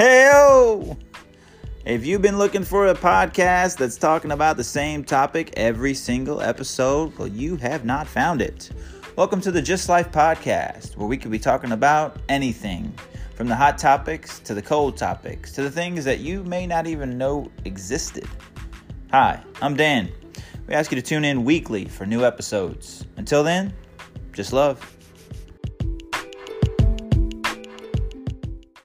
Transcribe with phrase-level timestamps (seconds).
[0.00, 0.96] Heyo!
[1.84, 6.40] If you've been looking for a podcast that's talking about the same topic every single
[6.40, 8.70] episode, well, you have not found it.
[9.16, 12.94] Welcome to the Just Life podcast, where we could be talking about anything
[13.34, 16.86] from the hot topics to the cold topics to the things that you may not
[16.86, 18.26] even know existed.
[19.10, 20.10] Hi, I'm Dan.
[20.66, 23.04] We ask you to tune in weekly for new episodes.
[23.18, 23.74] Until then,
[24.32, 24.96] just love.